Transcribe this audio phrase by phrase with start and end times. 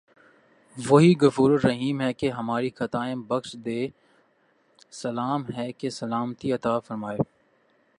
[0.77, 7.17] وہی غفورالرحیم ہے کہ ہماری خطائیں بخش دے وہی سلام ہے کہ سلامتی عطافرمائے